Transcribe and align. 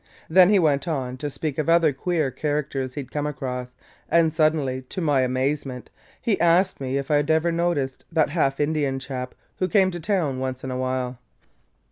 Then 0.27 0.49
he 0.49 0.57
went 0.57 0.87
on 0.87 1.15
to 1.17 1.29
speak 1.29 1.59
of 1.59 1.69
other 1.69 1.93
queer 1.93 2.31
characters 2.31 2.95
he 2.95 3.03
'd 3.03 3.11
come 3.11 3.27
across 3.27 3.75
and 4.09 4.33
suddenly, 4.33 4.81
to 4.89 4.99
my 4.99 5.21
amazement, 5.21 5.91
he 6.19 6.41
asked 6.41 6.81
me 6.81 6.97
if 6.97 7.11
I 7.11 7.21
'd 7.21 7.29
ever 7.29 7.51
noticed 7.51 8.05
that 8.11 8.31
half 8.31 8.59
Indian 8.59 8.97
chap 8.97 9.35
who 9.59 9.67
came 9.67 9.91
to 9.91 9.99
town 9.99 10.39
once 10.39 10.63
in 10.63 10.71
a 10.71 10.77
while. 10.79 11.19